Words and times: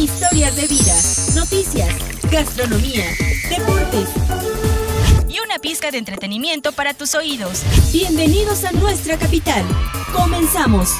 historias 0.00 0.56
de 0.56 0.66
vida, 0.66 0.94
noticias, 1.34 1.94
gastronomía, 2.30 3.04
deportes 3.50 4.08
y 5.28 5.38
una 5.40 5.58
pizca 5.58 5.90
de 5.90 5.98
entretenimiento 5.98 6.72
para 6.72 6.94
tus 6.94 7.14
oídos. 7.14 7.62
Bienvenidos 7.92 8.64
a 8.64 8.72
nuestra 8.72 9.18
capital. 9.18 9.62
Comenzamos. 10.14 10.94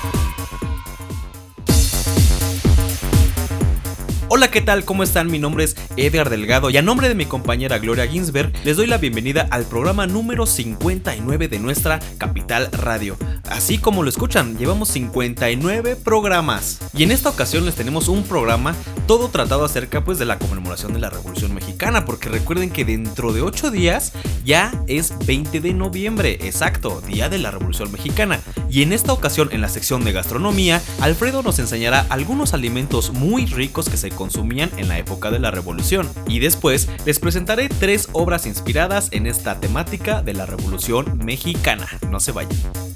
Hola, 4.28 4.51
¿qué 4.51 4.60
tal? 4.60 4.85
¿Cómo 4.85 5.03
están? 5.03 5.28
Mi 5.28 5.38
nombre 5.38 5.64
es 5.64 5.76
Edgar 5.96 6.28
Delgado 6.28 6.69
y 6.69 6.76
a 6.76 6.82
nombre 6.82 7.08
de 7.08 7.14
mi 7.14 7.24
compañera 7.24 7.78
Gloria 7.78 8.06
Ginsberg 8.06 8.53
les 8.64 8.76
doy 8.76 8.87
la 8.87 8.98
bienvenida 8.98 9.48
al 9.51 9.64
programa 9.64 10.06
número 10.06 10.44
59 10.46 11.48
de 11.48 11.58
nuestra 11.58 12.01
Capital 12.19 12.71
Radio. 12.71 13.17
Así 13.51 13.78
como 13.78 14.04
lo 14.04 14.08
escuchan, 14.08 14.56
llevamos 14.56 14.88
59 14.90 15.96
programas. 15.96 16.78
Y 16.95 17.02
en 17.02 17.10
esta 17.10 17.28
ocasión 17.28 17.66
les 17.66 17.74
tenemos 17.74 18.06
un 18.09 18.23
programa 18.23 18.77
todo 19.09 19.28
tratado 19.28 19.64
acerca 19.64 20.04
pues 20.04 20.20
de 20.20 20.24
la 20.24 20.38
conmemoración 20.38 20.92
de 20.92 21.00
la 21.00 21.10
Revolución 21.10 21.52
Mexicana, 21.52 22.05
porque 22.05 22.28
recuerden 22.28 22.70
que 22.70 22.84
dentro 22.84 23.32
de 23.32 23.42
8 23.42 23.72
días 23.72 24.12
ya 24.44 24.72
es 24.86 25.12
20 25.27 25.60
de 25.60 25.74
noviembre, 25.74 26.38
exacto, 26.42 27.00
día 27.00 27.28
de 27.28 27.38
la 27.38 27.50
Revolución 27.50 27.91
Mexicana. 27.91 28.41
Y 28.70 28.82
en 28.82 28.92
esta 28.92 29.12
ocasión 29.12 29.48
en 29.50 29.60
la 29.60 29.69
sección 29.69 30.05
de 30.05 30.12
gastronomía, 30.12 30.80
Alfredo 31.00 31.42
nos 31.42 31.58
enseñará 31.58 32.06
algunos 32.08 32.55
alimentos 32.55 33.12
muy 33.12 33.46
ricos 33.46 33.88
que 33.88 33.96
se 33.96 34.10
consumían 34.10 34.70
en 34.77 34.86
la 34.86 34.98
época 34.98 35.32
de 35.32 35.41
la 35.41 35.50
revolución. 35.50 36.08
Y 36.28 36.38
después 36.38 36.88
les 37.05 37.19
presentaré 37.19 37.69
tres 37.69 38.08
obras 38.12 38.46
inspiradas 38.46 39.08
en 39.10 39.27
esta 39.27 39.58
temática 39.58 40.22
de 40.22 40.34
la 40.34 40.46
revolución 40.46 41.19
mexicana. 41.24 41.88
No 42.10 42.20
se 42.20 42.30
vayan. 42.30 42.89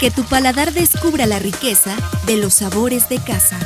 Que 0.00 0.10
tu 0.10 0.22
paladar 0.24 0.72
descubra 0.72 1.24
la 1.24 1.38
riqueza 1.38 1.96
de 2.26 2.36
los 2.36 2.54
sabores 2.54 3.08
de 3.08 3.18
casa. 3.18 3.58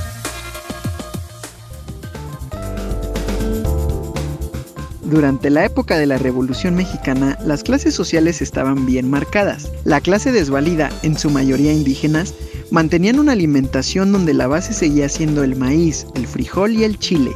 Durante 5.03 5.49
la 5.49 5.65
época 5.65 5.97
de 5.97 6.07
la 6.07 6.19
Revolución 6.19 6.75
Mexicana, 6.75 7.39
las 7.45 7.63
clases 7.63 7.95
sociales 7.95 8.43
estaban 8.43 8.85
bien 8.85 9.09
marcadas. 9.09 9.73
La 9.85 10.03
clase 10.03 10.33
desvalida, 10.33 10.91
en 11.03 11.19
su 11.19 11.31
mayoría 11.31 11.73
indígenas, 11.73 12.35
mantenían 12.71 13.19
una 13.19 13.33
alimentación 13.33 14.13
donde 14.13 14.35
la 14.35 14.47
base 14.47 14.75
seguía 14.75 15.09
siendo 15.09 15.43
el 15.43 15.57
maíz, 15.57 16.07
el 16.15 16.27
frijol 16.27 16.73
y 16.73 16.85
el 16.85 16.99
chile. 16.99 17.33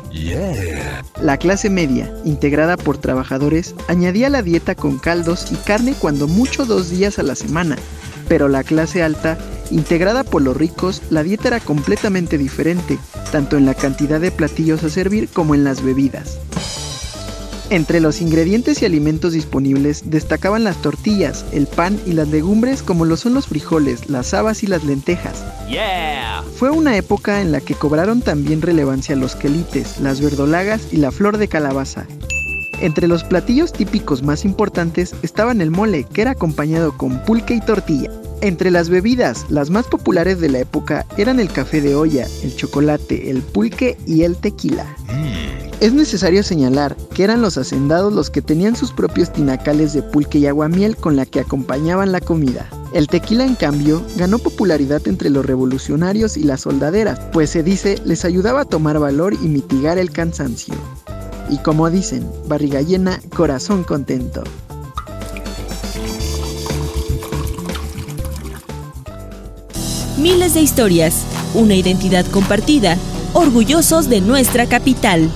La 1.22 1.38
clase 1.38 1.70
media, 1.70 2.12
integrada 2.24 2.76
por 2.76 2.98
trabajadores, 2.98 3.74
añadía 3.88 4.28
la 4.28 4.42
dieta 4.42 4.74
con 4.74 4.98
caldos 4.98 5.50
y 5.50 5.56
carne 5.56 5.94
cuando 5.98 6.28
mucho 6.28 6.66
dos 6.66 6.90
días 6.90 7.18
a 7.18 7.22
la 7.22 7.34
semana, 7.34 7.76
pero 8.32 8.48
la 8.48 8.64
clase 8.64 9.02
alta, 9.02 9.36
integrada 9.70 10.24
por 10.24 10.40
los 10.40 10.56
ricos, 10.56 11.02
la 11.10 11.22
dieta 11.22 11.48
era 11.48 11.60
completamente 11.60 12.38
diferente, 12.38 12.98
tanto 13.30 13.58
en 13.58 13.66
la 13.66 13.74
cantidad 13.74 14.22
de 14.22 14.30
platillos 14.30 14.82
a 14.84 14.88
servir 14.88 15.28
como 15.28 15.54
en 15.54 15.64
las 15.64 15.84
bebidas. 15.84 16.38
Entre 17.68 18.00
los 18.00 18.22
ingredientes 18.22 18.80
y 18.80 18.86
alimentos 18.86 19.34
disponibles 19.34 20.04
destacaban 20.06 20.64
las 20.64 20.80
tortillas, 20.80 21.44
el 21.52 21.66
pan 21.66 22.00
y 22.06 22.14
las 22.14 22.28
legumbres 22.28 22.82
como 22.82 23.04
lo 23.04 23.18
son 23.18 23.34
los 23.34 23.48
frijoles, 23.48 24.08
las 24.08 24.32
habas 24.32 24.62
y 24.62 24.66
las 24.66 24.82
lentejas. 24.82 25.44
Fue 26.56 26.70
una 26.70 26.96
época 26.96 27.42
en 27.42 27.52
la 27.52 27.60
que 27.60 27.74
cobraron 27.74 28.22
también 28.22 28.62
relevancia 28.62 29.14
los 29.14 29.36
quelites, 29.36 30.00
las 30.00 30.22
verdolagas 30.22 30.90
y 30.90 30.96
la 30.96 31.10
flor 31.10 31.36
de 31.36 31.48
calabaza. 31.48 32.06
Entre 32.80 33.08
los 33.08 33.24
platillos 33.24 33.74
típicos 33.74 34.22
más 34.22 34.46
importantes 34.46 35.14
estaban 35.22 35.60
el 35.60 35.70
mole, 35.70 36.04
que 36.04 36.22
era 36.22 36.30
acompañado 36.30 36.96
con 36.96 37.22
pulque 37.24 37.52
y 37.52 37.60
tortilla. 37.60 38.10
Entre 38.42 38.72
las 38.72 38.88
bebidas, 38.88 39.46
las 39.50 39.70
más 39.70 39.86
populares 39.86 40.40
de 40.40 40.48
la 40.48 40.58
época 40.58 41.06
eran 41.16 41.38
el 41.38 41.52
café 41.52 41.80
de 41.80 41.94
olla, 41.94 42.26
el 42.42 42.56
chocolate, 42.56 43.30
el 43.30 43.40
pulque 43.40 43.96
y 44.04 44.24
el 44.24 44.36
tequila. 44.36 44.84
Es 45.78 45.92
necesario 45.92 46.42
señalar 46.42 46.96
que 47.14 47.22
eran 47.22 47.40
los 47.40 47.56
hacendados 47.56 48.12
los 48.12 48.30
que 48.30 48.42
tenían 48.42 48.74
sus 48.74 48.90
propios 48.90 49.32
tinacales 49.32 49.92
de 49.92 50.02
pulque 50.02 50.40
y 50.40 50.46
aguamiel 50.48 50.96
con 50.96 51.14
la 51.14 51.24
que 51.24 51.38
acompañaban 51.38 52.10
la 52.10 52.20
comida. 52.20 52.68
El 52.92 53.06
tequila, 53.06 53.46
en 53.46 53.54
cambio, 53.54 54.02
ganó 54.16 54.40
popularidad 54.40 55.06
entre 55.06 55.30
los 55.30 55.46
revolucionarios 55.46 56.36
y 56.36 56.42
las 56.42 56.62
soldaderas, 56.62 57.20
pues 57.32 57.50
se 57.50 57.62
dice 57.62 58.00
les 58.04 58.24
ayudaba 58.24 58.62
a 58.62 58.64
tomar 58.64 58.98
valor 58.98 59.34
y 59.34 59.46
mitigar 59.46 59.98
el 59.98 60.10
cansancio. 60.10 60.74
Y 61.48 61.58
como 61.58 61.90
dicen, 61.90 62.28
barriga 62.48 62.80
llena, 62.80 63.20
corazón 63.36 63.84
contento. 63.84 64.42
Miles 70.18 70.52
de 70.52 70.60
historias, 70.60 71.26
una 71.54 71.74
identidad 71.74 72.26
compartida, 72.26 72.98
orgullosos 73.32 74.10
de 74.10 74.20
nuestra 74.20 74.66
capital. 74.66 75.30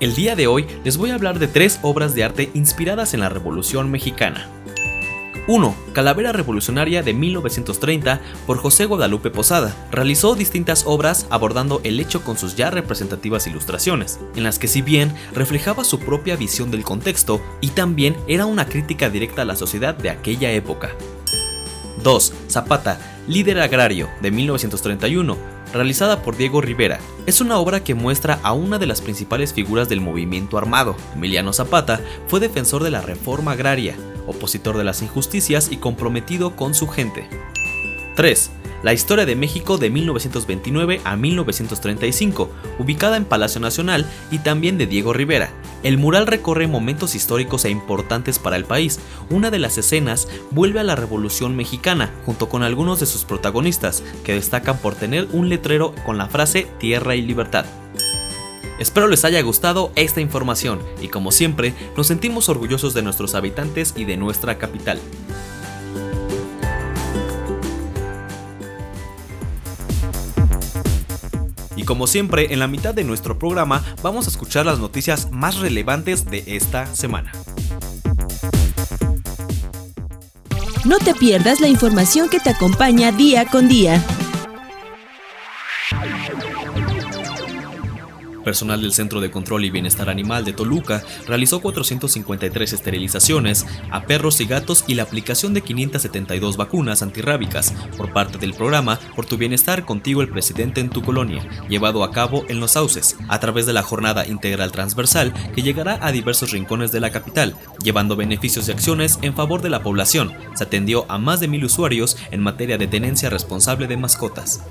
El 0.00 0.14
día 0.14 0.36
de 0.36 0.46
hoy 0.46 0.66
les 0.84 0.96
voy 0.96 1.10
a 1.10 1.16
hablar 1.16 1.38
de 1.38 1.48
tres 1.48 1.78
obras 1.82 2.14
de 2.14 2.24
arte 2.24 2.50
inspiradas 2.54 3.12
en 3.12 3.20
la 3.20 3.28
Revolución 3.28 3.90
Mexicana. 3.90 4.48
1. 5.48 5.74
Calavera 5.94 6.30
Revolucionaria 6.30 7.02
de 7.02 7.14
1930 7.14 8.20
por 8.46 8.58
José 8.58 8.84
Guadalupe 8.84 9.30
Posada. 9.30 9.74
Realizó 9.90 10.34
distintas 10.34 10.84
obras 10.86 11.26
abordando 11.30 11.80
el 11.84 11.98
hecho 11.98 12.22
con 12.22 12.36
sus 12.36 12.54
ya 12.54 12.70
representativas 12.70 13.46
ilustraciones, 13.46 14.20
en 14.36 14.44
las 14.44 14.58
que 14.58 14.68
si 14.68 14.82
bien 14.82 15.14
reflejaba 15.32 15.84
su 15.84 16.00
propia 16.00 16.36
visión 16.36 16.70
del 16.70 16.84
contexto 16.84 17.40
y 17.62 17.68
también 17.68 18.14
era 18.28 18.44
una 18.44 18.66
crítica 18.66 19.08
directa 19.08 19.42
a 19.42 19.46
la 19.46 19.56
sociedad 19.56 19.94
de 19.94 20.10
aquella 20.10 20.52
época. 20.52 20.90
2. 22.02 22.32
Zapata, 22.48 23.00
líder 23.26 23.60
agrario 23.60 24.10
de 24.20 24.30
1931 24.30 25.57
realizada 25.72 26.22
por 26.22 26.36
Diego 26.36 26.60
Rivera. 26.60 27.00
Es 27.26 27.40
una 27.40 27.58
obra 27.58 27.84
que 27.84 27.94
muestra 27.94 28.40
a 28.42 28.52
una 28.52 28.78
de 28.78 28.86
las 28.86 29.00
principales 29.00 29.52
figuras 29.52 29.88
del 29.88 30.00
movimiento 30.00 30.58
armado. 30.58 30.96
Emiliano 31.14 31.52
Zapata 31.52 32.00
fue 32.26 32.40
defensor 32.40 32.82
de 32.82 32.90
la 32.90 33.00
reforma 33.00 33.52
agraria, 33.52 33.96
opositor 34.26 34.76
de 34.76 34.84
las 34.84 35.02
injusticias 35.02 35.70
y 35.70 35.76
comprometido 35.76 36.56
con 36.56 36.74
su 36.74 36.88
gente. 36.88 37.28
3. 38.16 38.50
La 38.82 38.92
historia 38.92 39.26
de 39.26 39.34
México 39.34 39.76
de 39.76 39.90
1929 39.90 41.00
a 41.02 41.16
1935, 41.16 42.50
ubicada 42.78 43.16
en 43.16 43.24
Palacio 43.24 43.60
Nacional 43.60 44.06
y 44.30 44.38
también 44.38 44.78
de 44.78 44.86
Diego 44.86 45.12
Rivera. 45.12 45.50
El 45.82 45.96
mural 45.96 46.26
recorre 46.26 46.66
momentos 46.66 47.14
históricos 47.14 47.64
e 47.64 47.70
importantes 47.70 48.38
para 48.38 48.56
el 48.56 48.64
país. 48.64 48.98
Una 49.30 49.50
de 49.50 49.60
las 49.60 49.78
escenas 49.78 50.28
vuelve 50.50 50.80
a 50.80 50.84
la 50.84 50.96
Revolución 50.96 51.54
Mexicana, 51.54 52.12
junto 52.26 52.48
con 52.48 52.62
algunos 52.62 52.98
de 52.98 53.06
sus 53.06 53.24
protagonistas, 53.24 54.02
que 54.24 54.34
destacan 54.34 54.78
por 54.78 54.94
tener 54.96 55.28
un 55.32 55.48
letrero 55.48 55.94
con 56.04 56.18
la 56.18 56.26
frase 56.26 56.66
Tierra 56.78 57.14
y 57.14 57.22
Libertad. 57.22 57.64
Espero 58.78 59.08
les 59.08 59.24
haya 59.24 59.42
gustado 59.42 59.92
esta 59.96 60.20
información 60.20 60.80
y 61.00 61.08
como 61.08 61.32
siempre 61.32 61.74
nos 61.96 62.06
sentimos 62.06 62.48
orgullosos 62.48 62.94
de 62.94 63.02
nuestros 63.02 63.34
habitantes 63.34 63.92
y 63.96 64.04
de 64.04 64.16
nuestra 64.16 64.56
capital. 64.58 65.00
Como 71.88 72.06
siempre, 72.06 72.52
en 72.52 72.58
la 72.58 72.66
mitad 72.66 72.94
de 72.94 73.02
nuestro 73.02 73.38
programa 73.38 73.82
vamos 74.02 74.26
a 74.26 74.30
escuchar 74.30 74.66
las 74.66 74.78
noticias 74.78 75.30
más 75.32 75.56
relevantes 75.56 76.26
de 76.26 76.44
esta 76.46 76.84
semana. 76.94 77.32
No 80.84 80.98
te 80.98 81.14
pierdas 81.14 81.60
la 81.60 81.68
información 81.68 82.28
que 82.28 82.40
te 82.40 82.50
acompaña 82.50 83.10
día 83.10 83.46
con 83.46 83.70
día. 83.70 84.04
Personal 88.48 88.80
del 88.80 88.94
Centro 88.94 89.20
de 89.20 89.30
Control 89.30 89.66
y 89.66 89.70
Bienestar 89.70 90.08
Animal 90.08 90.42
de 90.42 90.54
Toluca 90.54 91.04
realizó 91.26 91.60
453 91.60 92.72
esterilizaciones 92.72 93.66
a 93.90 94.04
perros 94.04 94.40
y 94.40 94.46
gatos 94.46 94.84
y 94.86 94.94
la 94.94 95.02
aplicación 95.02 95.52
de 95.52 95.60
572 95.60 96.56
vacunas 96.56 97.02
antirrábicas 97.02 97.74
por 97.98 98.10
parte 98.14 98.38
del 98.38 98.54
programa 98.54 98.98
Por 99.14 99.26
tu 99.26 99.36
Bienestar 99.36 99.84
Contigo 99.84 100.22
el 100.22 100.30
Presidente 100.30 100.80
en 100.80 100.88
tu 100.88 101.02
Colonia, 101.02 101.46
llevado 101.68 102.02
a 102.02 102.10
cabo 102.10 102.46
en 102.48 102.58
Los 102.58 102.70
Sauces, 102.70 103.18
a 103.28 103.38
través 103.38 103.66
de 103.66 103.74
la 103.74 103.82
jornada 103.82 104.26
integral 104.26 104.72
transversal 104.72 105.34
que 105.54 105.60
llegará 105.60 105.98
a 106.00 106.10
diversos 106.10 106.52
rincones 106.52 106.90
de 106.90 107.00
la 107.00 107.10
capital, 107.10 107.54
llevando 107.84 108.16
beneficios 108.16 108.66
y 108.66 108.72
acciones 108.72 109.18
en 109.20 109.34
favor 109.34 109.60
de 109.60 109.68
la 109.68 109.82
población. 109.82 110.32
Se 110.54 110.64
atendió 110.64 111.04
a 111.10 111.18
más 111.18 111.40
de 111.40 111.48
mil 111.48 111.66
usuarios 111.66 112.16
en 112.30 112.40
materia 112.40 112.78
de 112.78 112.86
tenencia 112.86 113.28
responsable 113.28 113.88
de 113.88 113.98
mascotas. 113.98 114.62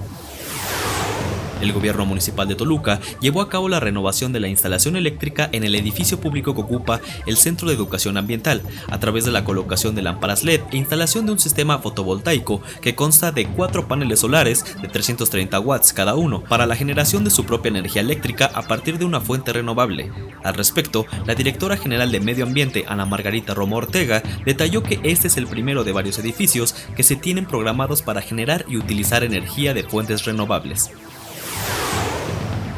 El 1.61 1.73
gobierno 1.73 2.05
municipal 2.05 2.47
de 2.47 2.55
Toluca 2.55 2.99
llevó 3.19 3.41
a 3.41 3.49
cabo 3.49 3.67
la 3.67 3.79
renovación 3.79 4.31
de 4.31 4.39
la 4.39 4.47
instalación 4.47 4.95
eléctrica 4.95 5.49
en 5.51 5.63
el 5.63 5.75
edificio 5.75 6.19
público 6.19 6.53
que 6.53 6.61
ocupa 6.61 7.01
el 7.25 7.37
Centro 7.37 7.67
de 7.67 7.73
Educación 7.73 8.17
Ambiental, 8.17 8.61
a 8.89 8.99
través 8.99 9.25
de 9.25 9.31
la 9.31 9.43
colocación 9.43 9.95
de 9.95 10.03
lámparas 10.03 10.43
LED 10.43 10.61
e 10.71 10.77
instalación 10.77 11.25
de 11.25 11.31
un 11.31 11.39
sistema 11.39 11.79
fotovoltaico 11.79 12.61
que 12.81 12.95
consta 12.95 13.31
de 13.31 13.47
cuatro 13.47 13.87
paneles 13.87 14.19
solares 14.19 14.65
de 14.81 14.87
330 14.87 15.59
watts 15.59 15.93
cada 15.93 16.15
uno 16.15 16.43
para 16.43 16.65
la 16.67 16.75
generación 16.75 17.23
de 17.23 17.31
su 17.31 17.45
propia 17.45 17.69
energía 17.69 18.01
eléctrica 18.01 18.51
a 18.53 18.67
partir 18.67 18.99
de 18.99 19.05
una 19.05 19.19
fuente 19.19 19.53
renovable. 19.53 20.11
Al 20.43 20.53
respecto, 20.53 21.05
la 21.25 21.35
directora 21.35 21.77
general 21.77 22.11
de 22.11 22.19
Medio 22.19 22.45
Ambiente, 22.45 22.85
Ana 22.87 23.05
Margarita 23.05 23.53
Romo 23.53 23.77
Ortega, 23.77 24.21
detalló 24.45 24.83
que 24.83 24.99
este 25.03 25.27
es 25.27 25.37
el 25.37 25.47
primero 25.47 25.83
de 25.83 25.91
varios 25.91 26.19
edificios 26.19 26.75
que 26.95 27.03
se 27.03 27.15
tienen 27.15 27.45
programados 27.45 28.01
para 28.01 28.21
generar 28.21 28.65
y 28.67 28.77
utilizar 28.77 29.23
energía 29.23 29.73
de 29.73 29.83
fuentes 29.83 30.25
renovables. 30.25 30.91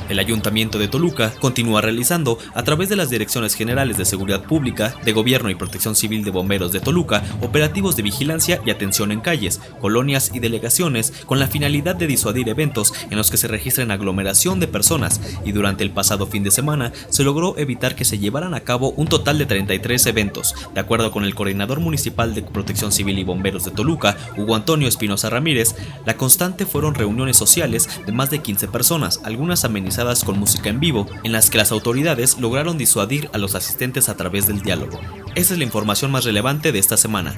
El 0.09 0.17
Ayuntamiento 0.17 0.79
de 0.79 0.87
Toluca 0.87 1.31
continúa 1.39 1.81
realizando, 1.81 2.39
a 2.55 2.63
través 2.63 2.89
de 2.89 2.95
las 2.95 3.11
Direcciones 3.11 3.53
Generales 3.53 3.95
de 3.95 4.05
Seguridad 4.05 4.43
Pública, 4.43 4.95
de 5.05 5.13
Gobierno 5.13 5.51
y 5.51 5.55
Protección 5.55 5.95
Civil 5.95 6.23
de 6.23 6.31
Bomberos 6.31 6.71
de 6.71 6.79
Toluca, 6.79 7.23
operativos 7.41 7.95
de 7.95 8.01
vigilancia 8.01 8.59
y 8.65 8.71
atención 8.71 9.11
en 9.11 9.21
calles, 9.21 9.61
colonias 9.79 10.31
y 10.33 10.39
delegaciones, 10.39 11.13
con 11.27 11.39
la 11.39 11.47
finalidad 11.47 11.95
de 11.95 12.07
disuadir 12.07 12.49
eventos 12.49 12.91
en 13.11 13.17
los 13.17 13.29
que 13.29 13.37
se 13.37 13.47
registren 13.47 13.91
aglomeración 13.91 14.59
de 14.59 14.67
personas, 14.67 15.21
y 15.45 15.51
durante 15.51 15.83
el 15.83 15.91
pasado 15.91 16.25
fin 16.25 16.43
de 16.43 16.49
semana 16.49 16.91
se 17.09 17.23
logró 17.23 17.55
evitar 17.59 17.95
que 17.95 18.05
se 18.05 18.17
llevaran 18.17 18.55
a 18.55 18.61
cabo 18.61 18.91
un 18.97 19.07
total 19.07 19.37
de 19.37 19.45
33 19.45 20.07
eventos. 20.07 20.55
De 20.73 20.79
acuerdo 20.79 21.11
con 21.11 21.23
el 21.23 21.35
coordinador 21.35 21.81
municipal 21.81 22.33
de 22.33 22.41
Protección 22.41 22.91
Civil 22.91 23.19
y 23.19 23.23
Bomberos 23.23 23.63
de 23.63 23.71
Toluca, 23.71 24.17
Hugo 24.35 24.55
Antonio 24.55 24.87
Espinosa 24.87 25.29
Ramírez, 25.29 25.75
la 26.07 26.17
constante 26.17 26.65
fueron 26.65 26.95
reuniones 26.95 27.37
sociales 27.37 27.87
de 28.07 28.11
más 28.11 28.31
de 28.31 28.39
15 28.39 28.69
personas, 28.69 29.21
algunas 29.23 29.65
amenizadas 29.65 29.98
con 30.25 30.39
música 30.39 30.69
en 30.69 30.79
vivo, 30.79 31.07
en 31.25 31.33
las 31.33 31.49
que 31.49 31.57
las 31.57 31.73
autoridades 31.73 32.39
lograron 32.39 32.77
disuadir 32.77 33.29
a 33.33 33.37
los 33.37 33.53
asistentes 33.53 34.07
a 34.07 34.15
través 34.15 34.47
del 34.47 34.61
diálogo. 34.61 34.97
Esa 35.35 35.53
es 35.53 35.57
la 35.57 35.65
información 35.65 36.09
más 36.09 36.23
relevante 36.23 36.71
de 36.71 36.79
esta 36.79 36.95
semana. 36.95 37.37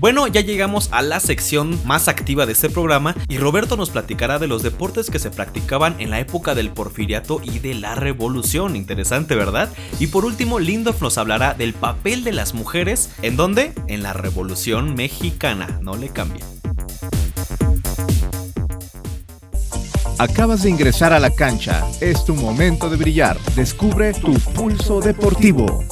Bueno, 0.00 0.26
ya 0.26 0.40
llegamos 0.40 0.88
a 0.90 1.02
la 1.02 1.20
sección 1.20 1.78
más 1.84 2.08
activa 2.08 2.46
de 2.46 2.52
este 2.52 2.68
programa 2.68 3.14
y 3.28 3.38
Roberto 3.38 3.76
nos 3.76 3.90
platicará 3.90 4.40
de 4.40 4.48
los 4.48 4.64
deportes 4.64 5.08
que 5.08 5.20
se 5.20 5.30
practicaban 5.30 5.94
en 6.00 6.10
la 6.10 6.18
época 6.18 6.56
del 6.56 6.70
porfiriato 6.70 7.40
y 7.44 7.60
de 7.60 7.74
la 7.74 7.94
revolución. 7.94 8.74
Interesante, 8.74 9.36
¿verdad? 9.36 9.72
Y 10.00 10.08
por 10.08 10.24
último, 10.24 10.58
Lindorf 10.58 11.00
nos 11.00 11.16
hablará 11.16 11.54
del 11.54 11.74
papel 11.74 12.24
de 12.24 12.32
las 12.32 12.54
mujeres. 12.54 13.10
¿En 13.22 13.36
dónde? 13.36 13.72
En 13.86 14.02
la 14.02 14.12
revolución 14.12 14.94
mexicana. 14.94 15.78
No 15.80 15.96
le 15.96 16.08
cambien. 16.08 16.57
Acabas 20.18 20.64
de 20.64 20.70
ingresar 20.70 21.12
a 21.12 21.20
la 21.20 21.30
cancha. 21.30 21.86
Es 22.00 22.24
tu 22.24 22.34
momento 22.34 22.90
de 22.90 22.96
brillar. 22.96 23.38
Descubre 23.54 24.12
tu 24.12 24.34
pulso 24.34 25.00
deportivo. 25.00 25.84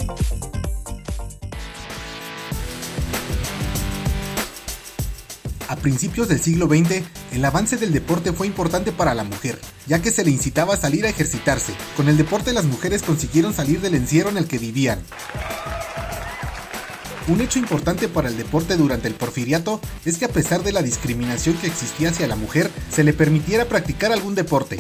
A 5.69 5.77
principios 5.77 6.27
del 6.27 6.41
siglo 6.41 6.67
XX, 6.67 7.03
el 7.35 7.45
avance 7.45 7.77
del 7.77 7.93
deporte 7.93 8.33
fue 8.33 8.49
importante 8.49 8.91
para 8.91 9.15
la 9.15 9.23
mujer, 9.23 9.61
ya 9.87 10.03
que 10.03 10.11
se 10.11 10.25
le 10.25 10.33
incitaba 10.33 10.75
a 10.75 10.77
salir 10.77 11.07
a 11.07 11.09
ejercitarse. 11.09 11.73
Con 11.97 12.09
el 12.09 12.17
deporte 12.17 12.53
las 12.53 12.65
mujeres 12.65 13.05
consiguieron 13.05 13.55
salir 13.55 13.81
del 13.81 13.95
encierro 13.95 14.31
en 14.31 14.39
el 14.39 14.49
que 14.49 14.59
vivían. 14.59 14.99
Un 17.29 17.41
hecho 17.41 17.59
importante 17.59 18.07
para 18.09 18.29
el 18.29 18.37
deporte 18.37 18.77
durante 18.77 19.09
el 19.09 19.15
porfiriato 19.15 19.81
es 20.05 20.19
que 20.19 20.27
a 20.27 20.29
pesar 20.29 20.63
de 20.63 20.71
la 20.71 20.83
discriminación 20.83 21.57
que 21.57 21.67
existía 21.67 22.11
hacia 22.11 22.29
la 22.29 22.37
mujer, 22.37 22.71
se 22.89 23.03
le 23.03 23.13
permitiera 23.13 23.65
practicar 23.65 24.13
algún 24.13 24.37
deporte. 24.37 24.79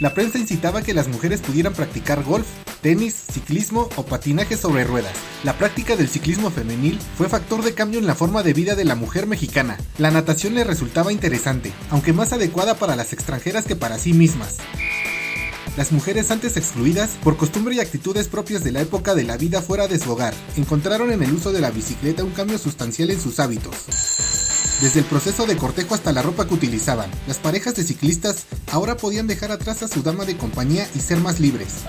La 0.00 0.12
prensa 0.12 0.38
incitaba 0.38 0.82
que 0.82 0.92
las 0.92 1.06
mujeres 1.06 1.40
pudieran 1.40 1.72
practicar 1.72 2.24
golf, 2.24 2.48
tenis, 2.80 3.14
ciclismo 3.14 3.88
o 3.94 4.04
patinaje 4.04 4.56
sobre 4.56 4.82
ruedas. 4.82 5.12
La 5.44 5.56
práctica 5.56 5.94
del 5.94 6.08
ciclismo 6.08 6.50
femenil 6.50 6.98
fue 7.16 7.28
factor 7.28 7.62
de 7.62 7.74
cambio 7.74 8.00
en 8.00 8.08
la 8.08 8.16
forma 8.16 8.42
de 8.42 8.52
vida 8.52 8.74
de 8.74 8.84
la 8.84 8.96
mujer 8.96 9.28
mexicana. 9.28 9.78
La 9.98 10.10
natación 10.10 10.54
le 10.54 10.64
resultaba 10.64 11.12
interesante, 11.12 11.72
aunque 11.90 12.12
más 12.12 12.32
adecuada 12.32 12.74
para 12.74 12.96
las 12.96 13.12
extranjeras 13.12 13.66
que 13.66 13.76
para 13.76 13.98
sí 13.98 14.14
mismas 14.14 14.58
las 15.76 15.92
mujeres 15.92 16.30
antes 16.30 16.56
excluidas, 16.56 17.10
por 17.22 17.36
costumbre 17.36 17.74
y 17.74 17.80
actitudes 17.80 18.28
propias 18.28 18.62
de 18.62 18.72
la 18.72 18.82
época 18.82 19.14
de 19.14 19.24
la 19.24 19.36
vida 19.36 19.62
fuera 19.62 19.88
de 19.88 19.98
su 19.98 20.12
hogar, 20.12 20.34
encontraron 20.56 21.10
en 21.12 21.22
el 21.22 21.32
uso 21.32 21.52
de 21.52 21.60
la 21.60 21.70
bicicleta 21.70 22.24
un 22.24 22.32
cambio 22.32 22.58
sustancial 22.58 23.10
en 23.10 23.20
sus 23.20 23.40
hábitos. 23.40 23.74
Desde 24.82 25.00
el 25.00 25.06
proceso 25.06 25.46
de 25.46 25.56
cortejo 25.56 25.94
hasta 25.94 26.12
la 26.12 26.22
ropa 26.22 26.46
que 26.46 26.54
utilizaban, 26.54 27.10
las 27.26 27.38
parejas 27.38 27.74
de 27.76 27.84
ciclistas 27.84 28.46
ahora 28.70 28.96
podían 28.96 29.26
dejar 29.26 29.52
atrás 29.52 29.82
a 29.82 29.88
su 29.88 30.02
dama 30.02 30.24
de 30.24 30.36
compañía 30.36 30.88
y 30.94 31.00
ser 31.00 31.18
más 31.18 31.40
libres. 31.40 31.84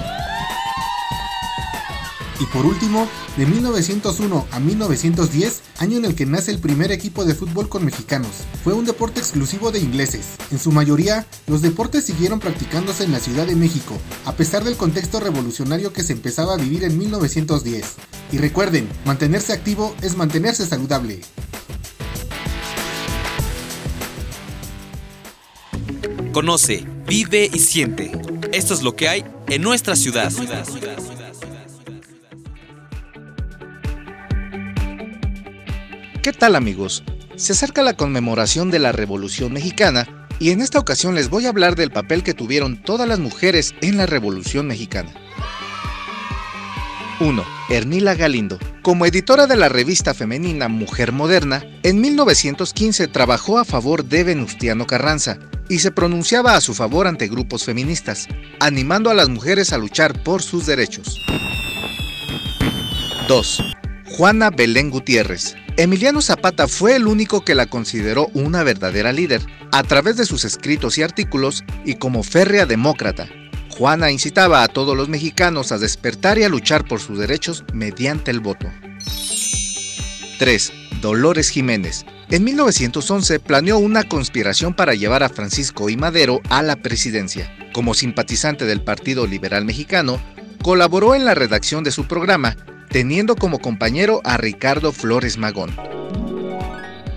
Y 2.39 2.45
por 2.47 2.65
último, 2.65 3.07
de 3.38 3.45
1901 3.45 4.47
a 4.51 4.59
1910, 4.59 5.62
año 5.80 5.97
en 5.97 6.06
el 6.06 6.15
que 6.15 6.25
nace 6.25 6.51
el 6.51 6.59
primer 6.59 6.91
equipo 6.91 7.25
de 7.25 7.35
fútbol 7.35 7.69
con 7.69 7.85
mexicanos. 7.85 8.31
Fue 8.63 8.74
un 8.74 8.85
deporte 8.85 9.19
exclusivo 9.19 9.71
de 9.71 9.80
ingleses. 9.80 10.35
En 10.51 10.59
su 10.59 10.71
mayoría, 10.71 11.27
los 11.47 11.62
deportes 11.62 12.06
siguieron 12.06 12.39
practicándose 12.39 13.03
en 13.03 13.12
la 13.12 13.19
Ciudad 13.19 13.45
de 13.45 13.56
México, 13.56 13.97
a 14.25 14.33
pesar 14.33 14.63
del 14.63 14.77
contexto 14.77 15.19
revolucionario 15.19 15.94
que 15.94 16.03
se 16.03 16.13
empezaba 16.13 16.53
a 16.53 16.57
vivir 16.57 16.83
en 16.83 16.97
1910. 16.97 17.85
Y 18.31 18.38
recuerden, 18.38 18.89
mantenerse 19.06 19.53
activo 19.53 19.95
es 20.01 20.18
mantenerse 20.18 20.65
saludable. 20.65 21.21
Conoce, 26.33 26.83
vive 27.07 27.47
y 27.53 27.59
siente. 27.59 28.12
Esto 28.51 28.74
es 28.74 28.81
lo 28.81 28.95
que 28.95 29.07
hay 29.07 29.24
en 29.47 29.62
nuestra 29.62 29.95
ciudad. 29.95 30.31
¿Qué 36.24 36.31
tal 36.31 36.56
amigos? 36.56 37.04
Se 37.36 37.52
acerca 37.52 37.81
la 37.81 37.98
conmemoración 37.98 38.72
de 38.72 38.80
la 38.80 38.94
Revolución 38.94 39.52
Mexicana 39.52 40.08
y 40.40 40.52
en 40.52 40.62
esta 40.62 40.80
ocasión 40.80 41.16
les 41.16 41.30
voy 41.30 41.46
a 41.46 41.50
hablar 41.50 41.75
del 41.75 41.92
papel 41.92 42.24
que 42.24 42.34
tuvieron 42.34 42.81
todas 42.81 43.10
las 43.10 43.20
mujeres 43.20 43.75
en 43.81 43.98
la 43.98 44.06
Revolución 44.06 44.66
Mexicana. 44.66 45.12
1. 47.20 47.44
Ernila 47.70 48.16
Galindo. 48.16 48.58
Como 48.84 49.06
editora 49.06 49.48
de 49.48 49.58
la 49.58 49.68
revista 49.68 50.14
femenina 50.14 50.70
Mujer 50.70 51.12
Moderna, 51.12 51.66
en 51.84 52.00
1915 52.00 53.10
trabajó 53.10 53.60
a 53.60 53.66
favor 53.66 54.06
de 54.06 54.24
Venustiano 54.24 54.88
Carranza 54.88 55.40
y 55.68 55.80
se 55.80 55.92
pronunciaba 55.92 56.56
a 56.56 56.62
su 56.62 56.74
favor 56.74 57.06
ante 57.06 57.28
grupos 57.28 57.66
feministas, 57.66 58.30
animando 58.62 59.10
a 59.10 59.14
las 59.14 59.28
mujeres 59.28 59.74
a 59.74 59.78
luchar 59.78 60.24
por 60.24 60.42
sus 60.42 60.66
derechos. 60.66 61.19
2. 63.28 63.62
Juana 64.16 64.52
Belén 64.52 64.90
Gutiérrez. 64.90 65.58
Emiliano 65.75 66.22
Zapata 66.22 66.68
fue 66.68 66.96
el 66.96 67.08
único 67.08 67.44
que 67.44 67.56
la 67.56 67.66
consideró 67.66 68.28
una 68.36 68.62
verdadera 68.62 69.12
líder, 69.12 69.42
a 69.72 69.81
través 69.81 70.18
de 70.18 70.25
sus 70.25 70.46
escritos 70.46 71.00
y 71.00 71.02
artículos 71.02 71.64
y 71.84 71.96
como 71.96 72.22
férrea 72.22 72.68
demócrata. 72.68 73.28
Juana 73.72 74.12
incitaba 74.12 74.62
a 74.62 74.68
todos 74.68 74.96
los 74.96 75.10
mexicanos 75.10 75.72
a 75.72 75.80
despertar 75.80 76.38
y 76.38 76.44
a 76.44 76.50
luchar 76.50 76.86
por 76.88 77.00
sus 77.00 77.18
derechos 77.18 77.64
mediante 77.74 78.30
el 78.30 78.40
voto. 78.40 78.68
3. 80.38 80.74
Dolores 81.02 81.50
Jiménez. 81.50 82.06
En 82.30 82.44
1911 82.44 83.40
planeó 83.40 83.80
una 83.80 84.04
conspiración 84.04 84.76
para 84.76 84.94
llevar 84.94 85.24
a 85.24 85.30
Francisco 85.30 85.90
I. 85.90 85.97
Madero 85.97 86.40
a 86.50 86.62
la 86.62 86.76
presidencia. 86.76 87.52
Como 87.74 87.95
simpatizante 87.95 88.66
del 88.66 88.83
Partido 88.83 89.26
Liberal 89.26 89.66
Mexicano, 89.66 90.21
colaboró 90.62 91.16
en 91.16 91.26
la 91.26 91.33
redacción 91.33 91.83
de 91.83 91.90
su 91.90 92.07
programa 92.07 92.56
teniendo 92.94 93.35
como 93.35 93.57
compañero 93.57 94.21
a 94.23 94.38
Ricardo 94.38 94.92
Flores 94.92 95.40
Magón. 95.40 95.76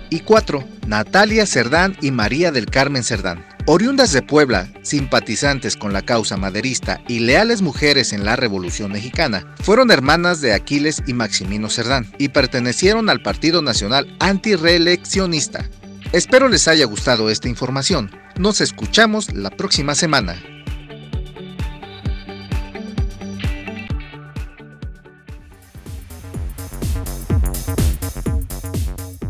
Y 0.09 0.21
4. 0.21 0.67
Natalia 0.87 1.45
Cerdán 1.45 1.95
y 2.01 2.09
María 2.09 2.51
del 2.51 2.65
Carmen 2.65 3.03
Cerdán. 3.03 3.45
Oriundas 3.67 4.11
de 4.11 4.23
Puebla, 4.23 4.69
simpatizantes 4.81 5.75
con 5.75 5.93
la 5.93 6.01
causa 6.01 6.35
maderista 6.35 6.99
y 7.07 7.19
leales 7.19 7.61
mujeres 7.61 8.11
en 8.11 8.25
la 8.25 8.35
Revolución 8.35 8.91
Mexicana, 8.91 9.53
fueron 9.61 9.91
hermanas 9.91 10.41
de 10.41 10.53
Aquiles 10.53 11.03
y 11.05 11.13
Maximino 11.13 11.69
Cerdán 11.69 12.11
y 12.17 12.29
pertenecieron 12.29 13.07
al 13.09 13.21
Partido 13.21 13.61
Nacional 13.61 14.15
Antireeleccionista. 14.19 15.69
Espero 16.11 16.47
les 16.47 16.67
haya 16.67 16.85
gustado 16.85 17.29
esta 17.29 17.49
información. 17.49 18.09
Nos 18.39 18.61
escuchamos 18.61 19.31
la 19.31 19.51
próxima 19.51 19.93
semana. 19.93 20.41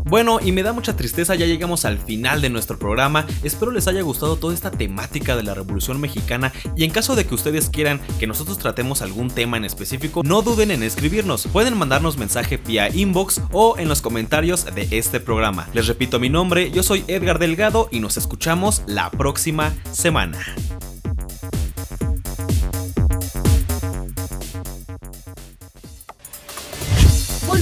Bueno, 0.08 0.38
y 0.42 0.52
me 0.52 0.62
da 0.62 0.72
mucha 0.72 0.96
tristeza, 0.96 1.34
ya 1.34 1.44
llegamos 1.44 1.84
al 1.84 1.98
final 1.98 2.40
de 2.40 2.48
nuestro 2.48 2.78
programa. 2.78 3.26
Espero 3.42 3.72
les 3.72 3.88
haya 3.88 4.00
gustado 4.00 4.36
toda 4.36 4.54
esta 4.54 4.70
temática 4.70 5.36
de 5.36 5.42
la 5.42 5.52
Revolución 5.52 6.00
Mexicana 6.00 6.50
y 6.74 6.84
en 6.84 6.90
caso 6.90 7.14
de 7.14 7.26
que 7.26 7.34
ustedes 7.34 7.68
quieran 7.68 8.00
que 8.18 8.26
nosotros 8.26 8.58
tratemos 8.58 9.02
algún 9.02 9.28
tema 9.28 9.58
en 9.58 9.66
específico, 9.66 10.22
no 10.24 10.40
duden 10.40 10.70
en 10.70 10.82
escribirnos. 10.82 11.46
Pueden 11.48 11.76
mandarnos 11.76 12.16
mensaje 12.16 12.56
vía 12.56 12.88
inbox 12.88 13.42
o 13.52 13.76
en 13.76 13.88
los 13.88 14.00
comentarios 14.00 14.64
de 14.74 14.88
este 14.92 15.20
programa. 15.20 15.68
Les 15.74 15.86
repito 15.86 16.18
mi 16.18 16.30
nombre, 16.30 16.70
yo 16.70 16.82
soy 16.82 17.04
Edgar 17.06 17.38
Delgado 17.38 17.88
y 17.90 18.00
nos 18.00 18.16
escuchamos 18.16 18.82
la 18.86 19.10
próxima 19.10 19.74
semana. 19.92 20.38